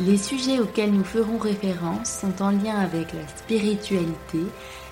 [0.00, 4.40] Les sujets auxquels nous ferons référence sont en lien avec la spiritualité,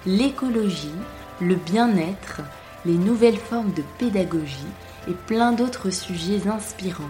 [0.04, 0.92] l'écologie,
[1.40, 2.42] le bien-être,
[2.84, 4.66] les nouvelles formes de pédagogie
[5.08, 7.08] et plein d'autres sujets inspirants.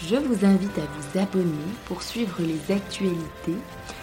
[0.00, 3.56] Je vous invite à vous abonner pour suivre les actualités,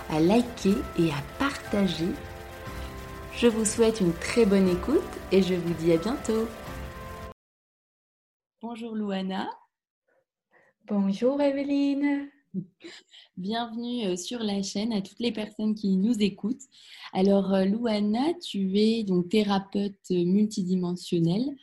[0.10, 2.10] à liker et à partager.
[3.36, 6.48] Je vous souhaite une très bonne écoute et je vous dis à bientôt.
[8.64, 9.48] Bonjour Louana.
[10.88, 12.33] Bonjour Evelyne.
[13.38, 16.62] Bienvenue euh, sur la chaîne à toutes les personnes qui nous écoutent.
[17.14, 21.56] Alors, euh, Louana, tu es donc thérapeute multidimensionnelle.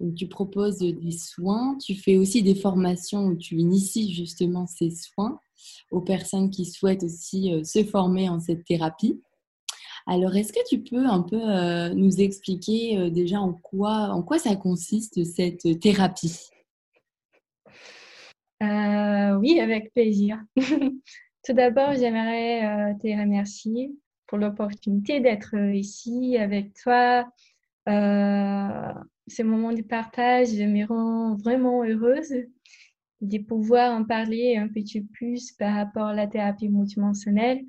[0.00, 1.76] Donc, tu proposes des soins.
[1.84, 5.38] Tu fais aussi des formations où tu inities justement ces soins
[5.90, 9.20] aux personnes qui souhaitent aussi euh, se former en cette thérapie.
[10.06, 14.56] Alors, est-ce que tu peux un peu nous expliquer déjà en quoi, en quoi ça
[14.56, 16.48] consiste cette thérapie?
[18.62, 20.40] Euh, oui, avec plaisir.
[21.44, 23.92] Tout d'abord, j'aimerais euh, te remercier
[24.26, 27.26] pour l'opportunité d'être ici avec toi.
[27.88, 28.92] Euh,
[29.26, 32.34] ce moment de partage me rend vraiment heureuse
[33.20, 37.62] de pouvoir en parler un petit peu plus par rapport à la thérapie multidimensionnelle.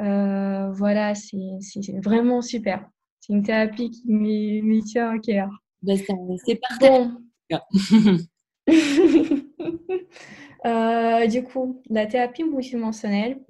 [0.00, 2.88] Euh, voilà, c'est vraiment super.
[3.20, 5.50] C'est une thérapie qui me, tient à cœur.
[5.82, 5.98] Ben,
[6.44, 7.06] c'est parfait.
[10.66, 13.40] Euh, du coup, la thérapie multidimensionnelle,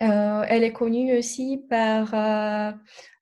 [0.00, 2.70] euh, elle est connue aussi par euh,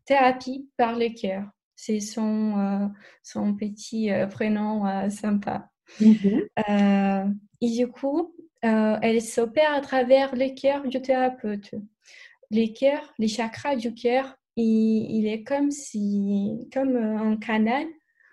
[0.05, 1.45] thérapie par le cœur.
[1.75, 2.93] C'est son,
[3.23, 5.71] son petit prénom sympa.
[6.03, 7.35] Mm-hmm.
[7.63, 11.71] et du coup, elle s'opère à travers le cœur du thérapeute.
[12.51, 17.87] Les cœurs, les chakras du cœur, il, est comme si, comme un canal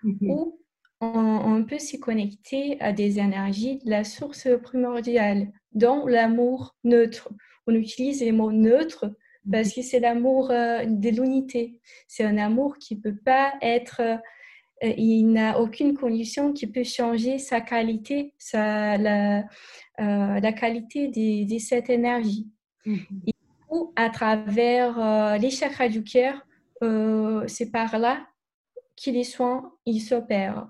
[0.04, 0.30] mm-hmm.
[0.30, 0.60] où
[1.00, 7.30] on, peut s'y connecter à des énergies de la source primordiale, dont l'amour neutre.
[7.66, 9.10] On utilise les mots neutres
[9.50, 11.80] parce que c'est l'amour euh, de l'unité.
[12.08, 14.16] C'est un amour qui ne peut pas être, euh,
[14.96, 21.58] il n'a aucune condition qui peut changer sa qualité, sa, la, euh, la qualité de,
[21.58, 22.48] cette énergie.
[22.86, 23.22] Mm-hmm.
[23.26, 23.32] Et
[23.96, 26.46] à travers les chakras du cœur,
[27.48, 28.26] c'est par là
[28.96, 30.68] que les soins s'opèrent.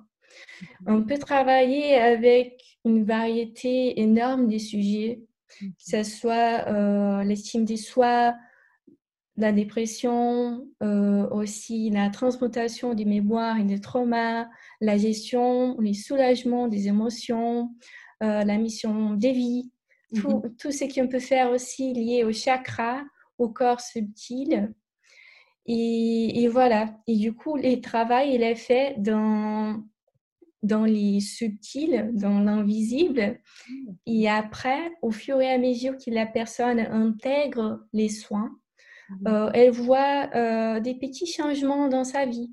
[0.87, 5.21] On peut travailler avec une variété énorme de sujets,
[5.61, 8.35] que ce soit euh, l'estime des soi,
[9.37, 14.49] la dépression, euh, aussi la transmutation des mémoires et des traumas,
[14.81, 17.71] la gestion, les soulagements des émotions,
[18.23, 19.71] euh, la mission des vies,
[20.15, 20.57] tout, mhm.
[20.57, 23.03] tout, ce qu'on peut faire aussi lié au chakra,
[23.39, 24.73] au corps subtil.
[25.67, 26.97] Et, et, voilà.
[27.07, 29.83] Et du coup, le travail, il est fait dans
[30.63, 33.39] dans les subtils, dans l'invisible.
[33.69, 33.93] Mm.
[34.07, 38.51] Et après, au fur et à mesure que la personne intègre les soins,
[39.09, 39.29] mm.
[39.29, 42.51] euh, elle voit euh, des petits changements dans sa vie.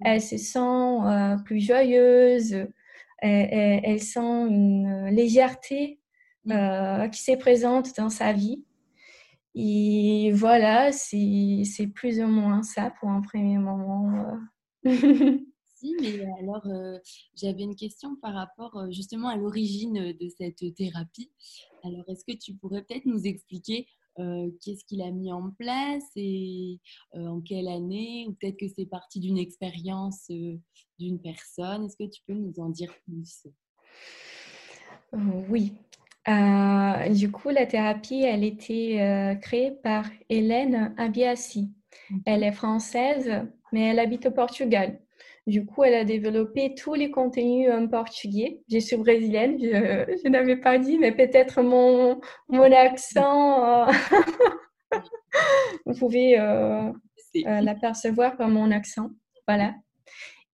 [0.00, 0.06] Mm.
[0.06, 2.66] Elle se sent euh, plus joyeuse,
[3.22, 5.98] elle, sent une légèreté
[6.46, 8.62] qui se présente dans sa vie.
[9.54, 14.36] Et voilà, c'est plus ou moins ça pour un premier moment.
[16.00, 16.98] mais euh, alors euh,
[17.34, 21.30] j'avais une question par rapport euh, justement à l'origine de cette thérapie.
[21.82, 23.86] Alors est-ce que tu pourrais peut-être nous expliquer
[24.16, 26.78] qu'est-ce qu'il a mis en place et
[27.14, 30.30] en quelle année, ou peut-être que c'est parti d'une expérience
[31.00, 31.86] d'une personne.
[31.86, 33.48] Est-ce que tu peux nous en dire plus?
[35.50, 35.72] Oui.
[37.10, 41.72] du coup, la thérapie, elle était créée par Hélène Abiassi.
[42.24, 45.00] Elle est française, mais elle habite au Portugal.
[45.46, 48.62] Du coup, elle a développé tous les contenus en portugais.
[48.70, 52.18] Je suis brésilienne, je, n'avais pas dit, mais peut-être mon,
[52.48, 53.92] mon accent, euh,
[55.86, 56.90] vous pouvez euh,
[57.36, 59.10] euh, l'apercevoir par mon accent.
[59.46, 59.74] Voilà.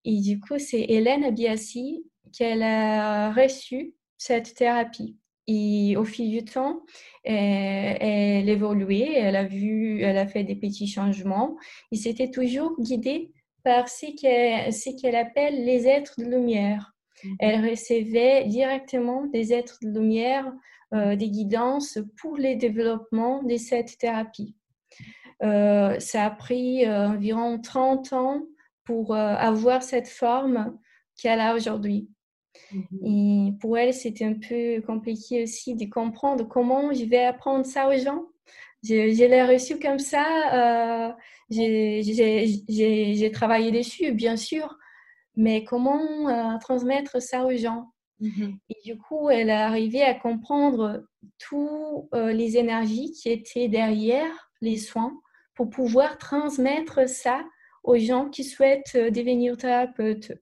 [0.04, 2.04] Et du coup, c'est Hélène Abiassi
[2.36, 5.16] qu'elle a reçu cette thérapie.
[5.46, 6.82] Et au fil du temps,
[7.22, 11.56] elle, elle évoluait, elle a vu, elle a fait des petits changements.
[11.92, 13.30] Et c'était toujours guidée
[13.64, 16.92] par ce qu'elle appelle les êtres de lumière.
[17.24, 17.36] Mhm.
[17.38, 20.52] Elle recevait directement des êtres de lumière,
[20.94, 24.56] euh, des guidances pour le développement de cette thérapie.
[25.42, 28.42] Euh, ça a pris euh, environ 30 ans
[28.84, 30.76] pour avoir cette forme
[31.16, 32.08] qu'elle a aujourd'hui.
[32.72, 32.88] Mhm.
[33.04, 37.88] Et pour elle, c'était un peu compliqué aussi de comprendre comment je vais apprendre ça
[37.88, 38.24] aux gens.
[38.82, 41.14] Je, l'ai reçu comme ça.
[41.50, 44.78] J'ai travaillé dessus, bien sûr,
[45.36, 47.92] mais comment euh, transmettre ça aux gens?
[48.20, 51.04] Mmh Et du coup, elle est arrivée à comprendre
[51.38, 55.18] toutes euh, les énergies qui étaient derrière les soins
[55.54, 57.42] pour pouvoir transmettre ça
[57.82, 60.32] aux gens qui souhaitent euh, devenir thérapeutes.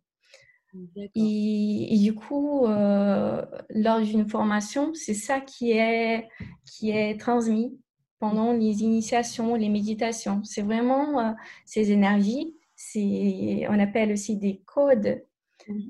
[1.15, 6.29] Et, et, du coup, lors d'une formation, c'est ça qui est,
[6.67, 7.81] qui est transmis
[8.19, 10.43] pendant les initiations, les méditations.
[10.45, 11.35] C'est vraiment
[11.65, 12.55] ces énergies
[12.97, 15.25] on appelle aussi des codes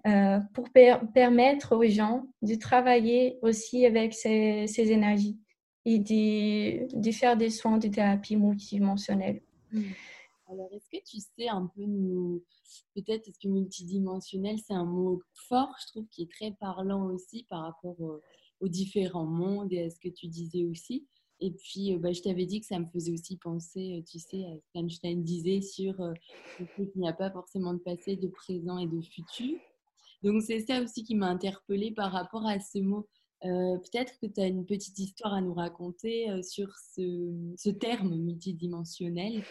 [0.07, 5.39] euh, pour permettre aux gens de travailler aussi avec ces, énergies
[5.85, 9.43] et de, faire des soins de thérapie multidimensionnelle.
[10.51, 12.43] Alors, est-ce que tu sais un peu nous,
[12.95, 17.45] peut-être, est-ce que multidimensionnel, c'est un mot fort, je trouve, qui est très parlant aussi
[17.51, 21.07] par rapport aux différents mondes et à ce que tu disais aussi?
[21.41, 24.19] Et puis, euh, bah, je t'avais dit que ça me faisait aussi penser, euh, tu
[24.19, 26.13] sais, à ce qu'Einstein disait sur euh,
[26.59, 29.57] le fait qu'il n'y a pas forcément de passé, de présent et de futur.
[30.25, 33.09] Donc, c'est ça aussi qui m'a interpellée par rapport à ce mot.
[33.41, 39.45] Peut-être que tu as une petite histoire à nous raconter sur ce, ce, terme multidimensionnel.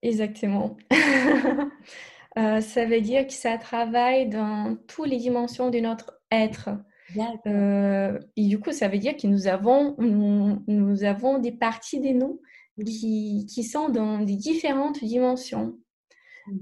[0.00, 0.78] Exactement.
[2.36, 6.70] ça veut dire que ça travaille dans toutes les dimensions de notre être.
[7.46, 12.08] Euh, et du coup, ça veut dire que nous avons, nous, avons des parties de
[12.08, 12.40] nous
[12.84, 15.78] qui, qui, sont dans des différentes dimensions.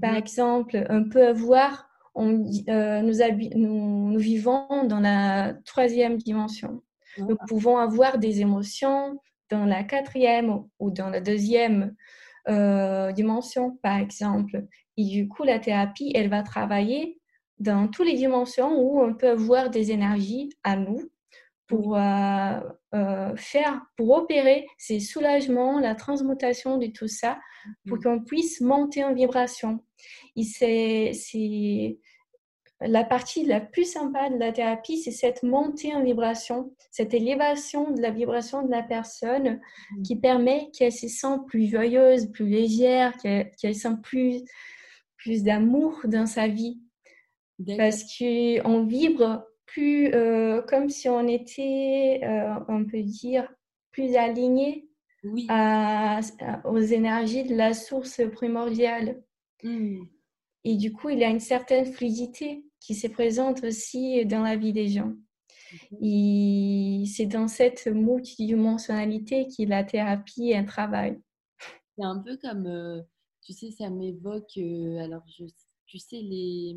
[0.01, 0.17] Par mhm.
[0.17, 6.81] exemple, on peut avoir, on, euh, nous, nous, vivons dans la troisième dimension.
[7.17, 9.17] Nous pouvons avoir des émotions
[9.49, 11.93] dans la quatrième ou dans la deuxième
[12.47, 14.65] euh, dimension, par exemple.
[14.97, 17.20] Et du coup, la thérapie, elle va travailler
[17.61, 20.99] dans toutes les dimensions où on peut avoir des énergies à nous
[21.67, 22.59] pour euh,
[22.95, 27.39] euh, faire, pour opérer ces soulagements, la transmutation de tout ça,
[27.87, 28.01] pour mm.
[28.01, 29.79] qu'on puisse monter en vibration.
[30.35, 31.99] Et c'est
[32.81, 37.91] la partie la plus sympa de la thérapie, c'est cette montée en vibration, cette élévation
[37.91, 39.61] de la vibration de la personne
[39.91, 40.01] mm.
[40.01, 44.41] qui permet qu'elle se sente plus joyeuse, plus légère, qu'elle sent plus,
[45.15, 46.81] plus d'amour dans sa vie
[47.77, 53.47] parce qu'on vibre plus euh, comme si on était, euh, on peut dire,
[53.91, 54.87] plus aligné
[55.23, 59.21] aux énergies de la source primordiale.
[59.63, 60.03] Mmh.
[60.63, 64.55] Et du coup, il y a une certaine fluidité qui se présente aussi dans la
[64.55, 65.13] vie des gens.
[66.01, 71.19] Et c'est dans cette multidimensionnalité que la thérapie est un travail.
[71.97, 73.01] C'est un peu comme, euh,
[73.41, 75.45] tu sais, ça m'évoque, alors je,
[75.85, 76.75] tu sais, les,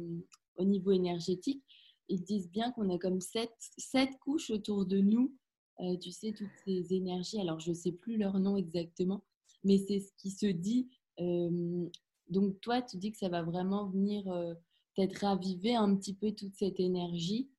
[0.56, 1.62] au niveau énergétique,
[2.09, 5.35] ils disent bien qu'on a comme sept, couches autour de nous.
[5.81, 9.25] Euh, tu sais, toutes ces énergies, alors je ne sais plus leur nom exactement,
[9.65, 10.89] mais c'est ce qui se dit.
[11.21, 11.89] Euh,
[12.29, 14.55] donc toi, tu dis que ça va vraiment venir euh,
[14.95, 17.51] peut-être raviver un petit peu toute cette énergie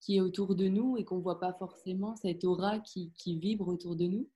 [0.00, 3.66] qui est autour de nous et qu'on ne voit pas forcément, cette aura qui, vibre
[3.66, 4.28] autour de nous.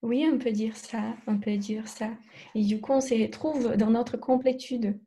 [0.00, 2.16] Oui, on peut dire ça, on peut dire ça.
[2.54, 4.98] Et du coup, on se retrouve dans notre complétude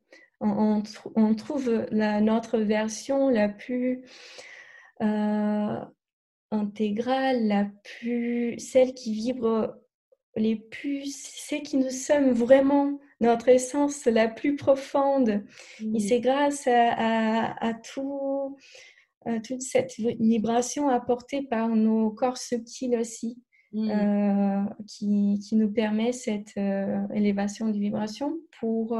[0.41, 4.03] on, trouve la, notre version la plus
[5.01, 5.79] euh,
[6.51, 9.75] intégrale, la plus, celle qui vibre
[10.35, 15.43] les plus, c'est qui nous sommes vraiment, notre essence la plus profonde.
[15.93, 18.57] Et c'est grâce à, tout,
[19.43, 23.41] toute cette vibration apportée par nos corps subtils aussi.
[23.73, 28.99] Euh, qui, nous permet cette euh, élévation de vibration pour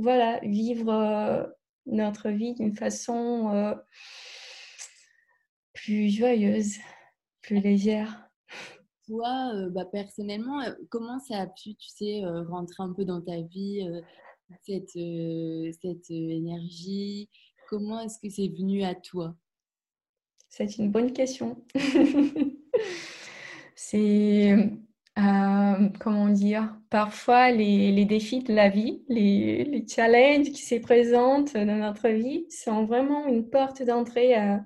[0.00, 1.46] voilà, vivre euh,
[1.86, 3.74] notre vie d'une façon euh,
[5.74, 6.76] plus joyeuse,
[7.42, 8.28] plus légère.
[9.06, 13.40] Toi, euh, bah, personnellement, comment ça a pu, tu sais, rentrer un peu dans ta
[13.42, 13.86] vie,
[14.66, 17.28] cette, cette énergie?
[17.68, 19.34] Comment est-ce que c'est venu à toi?
[20.48, 21.64] C'est une bonne question.
[23.76, 24.56] c'est
[25.18, 31.76] euh, comment dire, parfois les, défis de la vie, les, challenges qui se présentent dans
[31.76, 34.56] notre vie sont vraiment une porte d'entrée euh,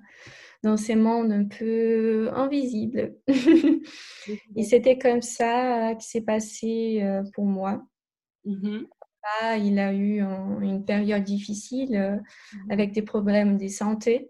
[0.63, 3.15] dans ces mondes un peu invisibles.
[4.55, 7.83] Et c'était comme ça euh, qui s'est passé pour moi.
[8.45, 8.85] Mm-hmm.
[9.41, 10.21] pas, il a eu
[10.61, 12.23] une période difficile
[12.53, 12.71] mhm.
[12.71, 14.29] avec des problèmes de santé.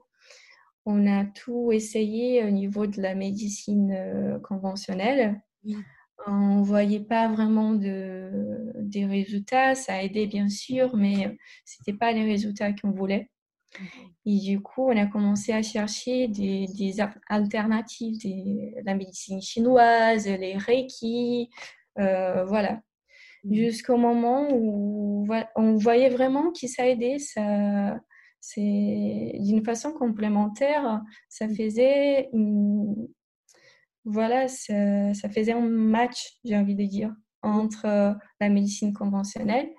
[0.85, 5.41] On a tout essayé au niveau de la médecine conventionnelle.
[6.27, 8.31] On ne voyait pas vraiment de,
[8.79, 9.75] des résultats.
[9.75, 13.29] Ça a aidé, bien sûr, mais ce n'était pas les résultats qu'on voulait.
[13.79, 13.87] Mhm.
[14.25, 16.95] Et du coup, on a commencé à chercher des, des
[17.29, 21.49] alternatives, des, la médecine chinoise, les Reiki,
[21.99, 22.81] euh, voilà.
[23.43, 23.55] Mhm.
[23.55, 27.99] Jusqu'au moment où on voyait vraiment que ça aidait, ça,
[28.39, 31.55] c'est d'une façon complémentaire, ça mhm.
[31.55, 32.29] faisait
[34.05, 37.13] voilà, ça, ça, faisait un match, j'ai envie de dire,
[37.45, 39.69] entre euh, la médecine conventionnelle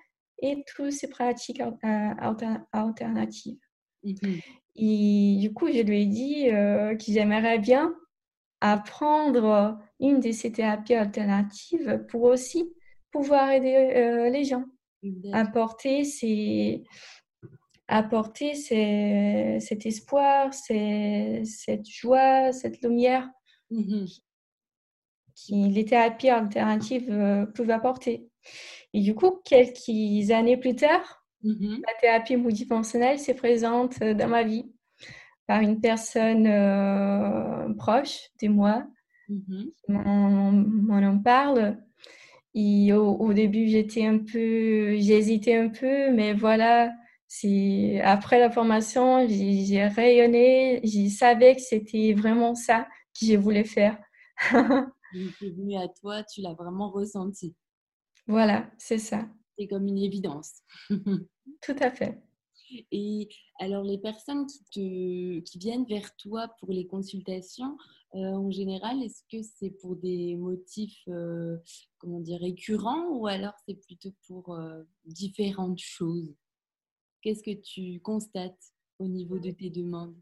[0.42, 3.58] et toutes ces pratiques euh, alternatives.
[4.02, 4.40] Mhm.
[4.76, 7.94] Et du coup, je lui ai dit euh, que j'aimerais bien
[8.60, 12.72] apprendre une de ces thérapies alternatives pour aussi
[13.10, 14.64] pouvoir aider les gens,
[15.32, 16.84] apporter ces,
[17.86, 23.30] apporter cet espoir, cette joie, cette lumière
[23.70, 24.06] mmh
[25.34, 28.26] qui les thérapies alternatives euh, peuvent apporter.
[28.94, 34.28] Et du coup, quelques années plus tard, mmh la thérapie multifonctionnelle s'est présente euh, dans
[34.28, 34.64] ma vie
[35.46, 38.84] par une personne euh, proche de moi
[39.28, 41.78] mmh qui m'en en parle.
[42.54, 46.90] Et au, au début, j'étais un peu, j'hésitais un peu, mais voilà,
[48.02, 52.86] après la formation, j'ai rayonné, je savais que c'était vraiment ça
[53.18, 53.98] que je voulais faire.
[55.12, 57.54] C'est venu à toi, tu l'as vraiment ressenti.
[58.26, 59.28] Voilà, c'est ça.
[59.56, 60.62] C'est comme une évidence.
[60.90, 62.20] Tout à fait.
[62.90, 63.28] Et
[63.60, 67.76] alors, les personnes qui, te, qui viennent vers toi pour les consultations,
[68.14, 71.56] euh, en général, est-ce que c'est pour des motifs, euh,
[71.98, 76.34] comment dire, récurrents ou alors c'est plutôt pour euh, différentes choses?
[77.22, 80.16] Qu'est-ce que tu constates au niveau de tes demandes?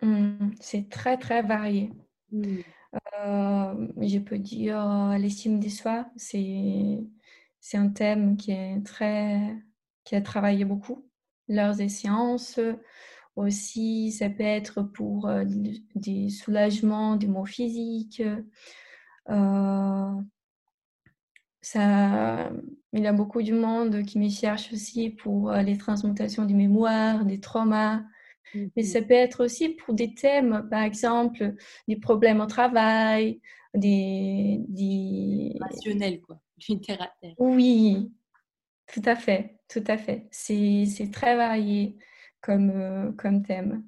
[0.00, 1.92] Mmh, C'est très, très varié.
[2.32, 2.58] Mmh.
[3.24, 6.98] Euh, je peux dire l'estime de soi, c'est,
[7.74, 9.56] un thème qui est très,
[10.04, 11.06] qui a travaillé beaucoup
[11.48, 12.58] lors des séances.
[13.36, 15.44] Aussi, ça peut être pour euh,
[15.94, 18.22] des soulagements des maux physiques.
[19.30, 20.12] Euh,
[21.62, 22.50] ça,
[22.92, 26.54] il y a beaucoup de monde qui me cherche aussi pour euh, les transmutations des
[26.54, 28.02] mémoires, des traumas.
[28.76, 31.54] Mais ça peut être aussi pour des thèmes, par exemple,
[31.88, 33.40] des problèmes au travail,
[33.74, 34.58] des...
[34.68, 35.56] des...
[35.60, 37.12] Rationnel, quoi, littéraire.
[37.38, 38.12] Oui,
[38.92, 40.28] tout à fait, tout à fait.
[40.30, 41.96] C'est très varié
[42.40, 43.84] comme, euh, comme thème.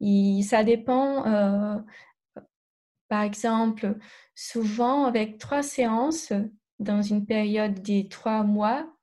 [0.00, 1.78] Et ça dépend, euh,
[3.08, 3.96] par exemple,
[4.34, 6.32] souvent avec trois séances,
[6.80, 8.93] dans une période des trois mois,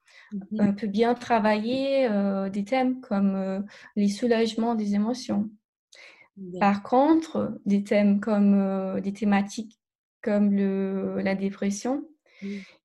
[0.59, 3.59] on peut bien travailler euh, des thèmes comme euh,
[3.95, 5.49] les soulagements des émotions.
[6.59, 9.79] Par contre, des thèmes comme euh, des thématiques
[10.21, 12.07] comme le, la dépression,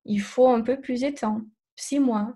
[0.05, 1.41] il faut un peu plus de temps,
[1.75, 2.33] six mois.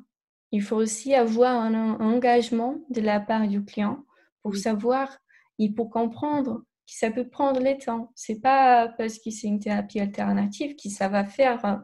[0.51, 4.05] Il faut aussi avoir un, engagement de la part du client
[4.43, 5.17] pour savoir
[5.59, 8.11] et pour comprendre que ça peut prendre le temps.
[8.15, 11.81] C'est pas parce que c'est une thérapie alternative que ça va faire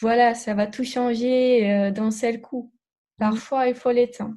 [0.00, 2.72] voilà, ça va tout changer euh, d'un seul coup.
[3.18, 4.34] Parfois, il faut les temps.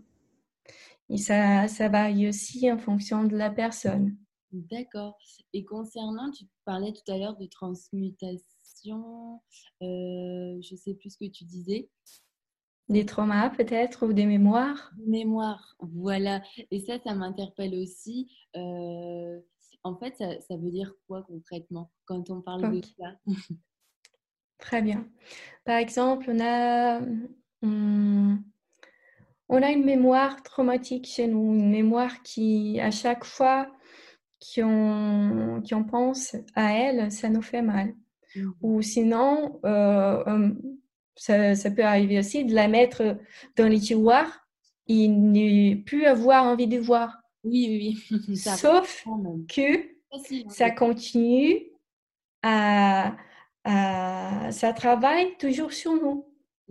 [1.10, 4.18] Et ça, ça varie aussi en fonction de la personne.
[4.52, 5.18] D'accord.
[5.54, 9.42] Et concernant, tu parlais tout à l'heure de transmutation,
[9.82, 11.90] euh, je ne sais plus ce que tu disais.
[12.90, 16.42] Des traumas peut-être ou des mémoires Mémoire, voilà.
[16.72, 18.32] Et ça, ça m'interpelle aussi.
[18.56, 19.40] Euh,
[19.84, 23.18] en fait, ça, veut dire quoi concrètement quand on parle de ça?
[24.60, 25.08] Très bien.
[25.66, 27.02] Par exemple, on a,
[27.62, 28.42] on,
[29.50, 33.68] a une mémoire traumatique chez nous, une mémoire qui, à chaque fois
[34.56, 37.94] qu'on pense à elle, ça nous fait mal.
[38.36, 38.52] Mmh.
[38.62, 40.62] Ou sinon, euh, hum,
[41.16, 43.18] ça, ça, peut arriver aussi de la mettre
[43.56, 44.48] dans les tiroirs
[44.88, 47.18] et ne plus avoir envie de voir.
[47.44, 49.06] Oui, oui, Sauf
[49.48, 49.98] que
[50.50, 51.64] ça continue
[52.44, 53.16] à,
[53.68, 56.26] euh, ça travaille toujours sur nous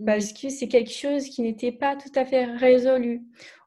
[0.05, 3.23] parce que c'est quelque chose qui n'était pas tout à fait résolu.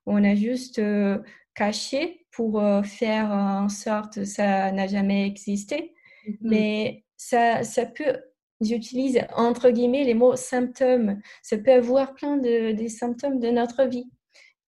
[0.07, 1.19] On a juste euh,
[1.55, 5.95] caché pour euh, faire en sorte que ça n'a jamais existé.
[6.27, 6.37] Mm-hmm.
[6.43, 8.19] Mais ça, ça peut,
[8.61, 11.21] j'utilise entre guillemets les mots symptômes.
[11.43, 14.11] Ça peut avoir plein de des symptômes de notre vie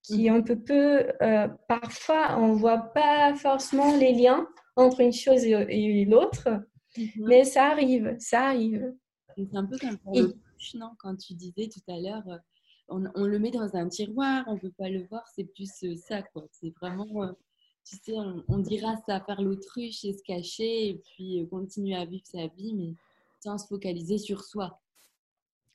[0.02, 0.32] qui mm-hmm.
[0.32, 1.06] on peut peu,
[1.68, 6.48] parfois on voit pas forcément les liens entre une chose et l'autre.
[7.16, 8.94] Mais ça arrive, ça arrive.
[9.36, 10.34] C'est un peu comme pour le
[10.74, 12.38] non Quand tu disais tout à l'heure, euh,
[12.88, 16.22] on, le met dans un tiroir, on ne peut pas le voir, c'est plus ça,
[16.22, 16.44] quoi.
[16.52, 17.28] C'est vraiment,
[17.84, 18.12] tu sais,
[18.48, 22.74] on, dira ça, faire l'autruche et se cacher et puis continuer à vivre sa vie,
[22.74, 22.94] mais
[23.40, 24.80] sans se focaliser sur soi.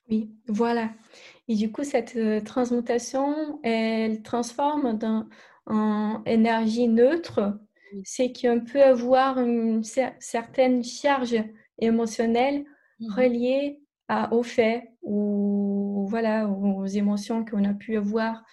[0.09, 0.93] Oui, voilà.
[1.47, 4.97] Et du coup, cette transmutation, elle transforme
[5.65, 7.59] en énergie neutre,
[8.03, 9.83] c'est qu'on peut avoir une
[10.19, 11.35] certaine charge
[11.79, 12.65] émotionnelle
[12.99, 18.43] mmh reliée à, aux faits ou voilà, aux émotions qu'on a pu avoir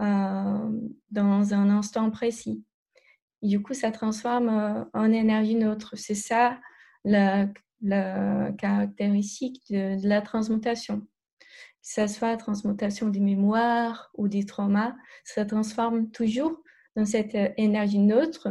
[0.00, 0.70] euh,
[1.10, 2.64] dans un instant précis.
[3.42, 5.94] du coup, ça transforme euh, en énergie neutre.
[5.96, 6.58] C'est ça
[7.04, 7.48] la,
[8.58, 11.00] caractéristique de, la transmutation.
[11.00, 11.06] Que
[11.82, 14.94] ce soit la transmutation des mémoires ou des traumas,
[15.24, 16.62] ça transforme toujours
[16.96, 18.48] dans cette euh, énergie neutre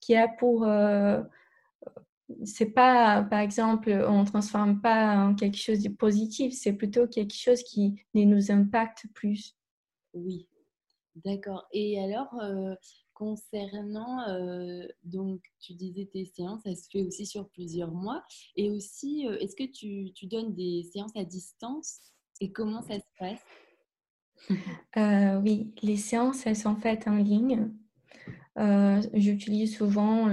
[0.00, 0.66] qui a pour
[2.44, 7.06] c'est pas, par exemple, on ne transforme pas en quelque chose de positif, c'est plutôt
[7.06, 9.56] quelque chose qui nous impacte plus.
[10.12, 10.46] Oui,
[11.16, 11.66] d'accord.
[11.72, 12.74] Et alors, euh,
[13.14, 18.22] concernant, euh, donc, tu disais tes séances, ça se fait aussi sur plusieurs mois.
[18.56, 22.00] Et aussi, euh, est-ce que tu, tu, donnes des séances à distance?
[22.40, 23.40] Et comment ça se passe?
[25.42, 27.70] Oui, les séances, elles sont faites en ligne.
[29.14, 30.26] J'utilise souvent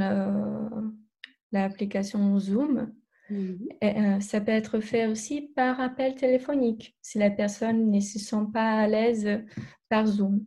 [1.51, 2.91] l'application Zoom.
[3.29, 3.58] Mhm.
[3.84, 8.46] Euh, ça peut être fait aussi par appel téléphonique si la personne ne se sent
[8.53, 9.44] pas à l'aise
[9.89, 10.46] par Zoom.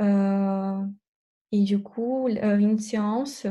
[0.00, 0.82] Euh,
[1.52, 3.46] et du coup, euh, une séance,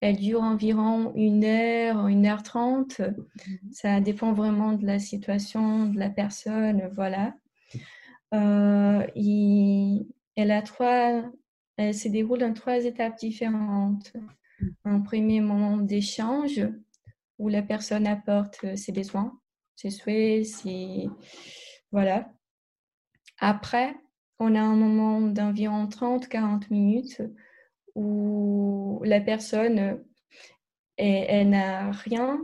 [0.00, 3.00] elle dure environ une heure, une heure trente.
[3.00, 3.72] Mhm.
[3.72, 7.34] Ça dépend vraiment de la situation de la personne, voilà.
[10.38, 11.22] elle a trois,
[11.76, 14.12] elle se déroule en trois étapes différentes
[14.84, 16.60] un premier moment d'échange
[17.38, 19.38] où la personne apporte euh, ses besoins,
[19.74, 21.08] ses souhaits, ses...
[21.92, 22.30] Voilà.
[23.38, 23.94] Après,
[24.38, 27.22] on a un moment d'environ 30-40 minutes
[27.94, 30.02] où la personne,
[30.96, 32.40] elle, n'a rien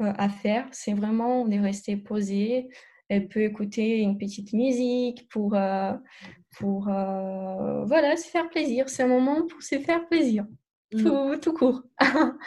[0.00, 0.68] euh, à faire.
[0.72, 2.68] C'est vraiment de rester posée.
[3.14, 5.92] Elle peut écouter une petite musique pour, euh,
[6.58, 8.88] pour voilà, se faire plaisir.
[8.88, 10.44] C'est un moment pour se faire plaisir.
[10.94, 11.40] Mmh.
[11.40, 11.82] tout, court.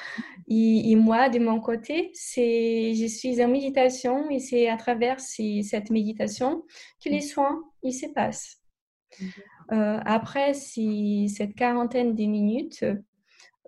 [0.47, 5.89] et, moi, de mon côté, c'est, je suis en méditation et c'est à travers cette
[5.89, 6.63] méditation
[7.03, 7.21] que les mmh.
[7.21, 8.61] soins ils se passent.
[9.19, 9.25] Mmh.
[9.73, 12.85] Euh, après cette quarantaine de minutes,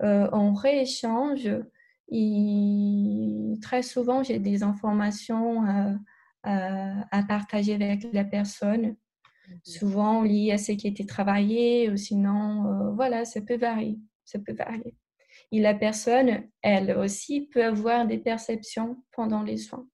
[0.02, 1.50] euh, on rééchange
[2.10, 5.64] et très souvent j'ai des informations
[6.46, 8.96] euh, à partager avec la personne,
[9.64, 14.00] souvent liées à ce qui a été travaillé ou sinon, voilà, ça peut varier
[14.30, 14.96] ça peut varier.
[15.52, 19.88] Et la personne, elle aussi, peut avoir des perceptions pendant les soins.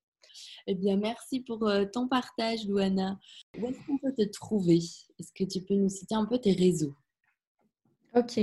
[0.67, 3.19] Eh bien, merci pour euh, ton partage, Louana.
[3.57, 4.79] Où est-ce qu'on peut te trouver?
[5.19, 6.93] Est-ce que tu peux nous citer un peu tes réseaux?
[8.15, 8.39] Ok.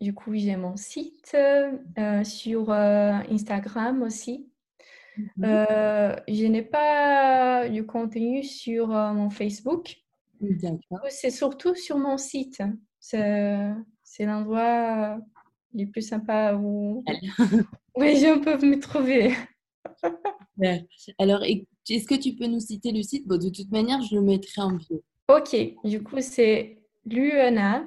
[0.00, 4.48] Du coup, j'ai mon site euh, sur euh, Instagram aussi.
[5.16, 5.36] Mhm.
[6.28, 9.96] je n'ai pas du contenu sur mon Facebook.
[11.08, 12.62] C'est surtout sur mon site.
[13.00, 15.18] C'est l'endroit
[15.74, 17.04] le plus sympa où
[17.96, 19.34] oui, je peux me trouver.
[21.18, 23.26] Alors, est-ce que tu peux nous citer le site?
[23.26, 25.02] Bon, De toute manière, je le mettrai en bio.
[25.28, 27.84] Ok, du coup, c'est Luana,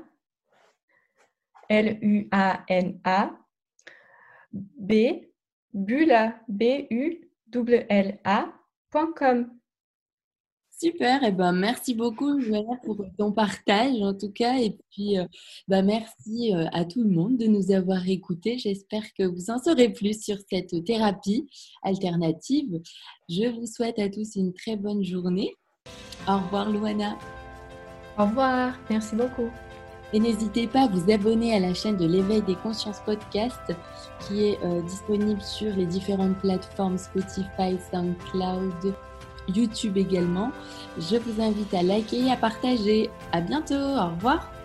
[1.69, 3.37] L-U-A-N-A,
[4.53, 4.93] B,
[5.73, 6.39] Bula.
[10.79, 12.39] Super, et eh ben merci beaucoup
[12.83, 15.25] pour ton partage en tout cas et puis euh,
[15.67, 18.59] bah, merci euh, à tout le monde de nous avoir écoutés.
[18.59, 21.49] J'espère que vous en saurez plus sur cette thérapie
[21.81, 22.79] alternative.
[23.27, 25.51] Je vous souhaite à tous une très bonne journée.
[26.27, 27.17] Au revoir Luana.
[28.19, 29.49] Au revoir, merci beaucoup.
[30.13, 33.61] Et n'hésitez pas à vous abonner à la chaîne de l'éveil des consciences podcast
[34.21, 38.93] qui est euh, disponible sur les différentes plateformes Spotify, SoundCloud,
[39.53, 40.51] YouTube également.
[40.97, 43.09] Je vous invite à liker et à partager.
[43.31, 43.75] À bientôt.
[43.75, 44.56] Au revoir.